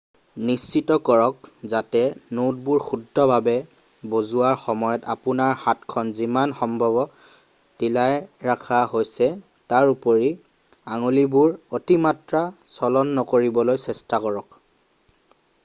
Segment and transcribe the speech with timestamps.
[0.49, 1.99] নিশ্চিত কৰক যাতে
[2.37, 3.53] নোটবোৰ শুদ্ধ ভাৱে
[4.13, 6.97] বজোৱাৰ সময়ত আপোনাৰ হাতখন যিমান সম্ভৱ
[7.83, 8.15] ঢিলাই
[8.51, 9.27] ৰখা হৈছে
[9.75, 10.31] তাৰোপৰি
[10.97, 12.41] আঙুলিবোৰৰ অতিমাত্ৰা
[12.79, 14.59] চলন নকৰিবলৈ চেষ্টা কৰক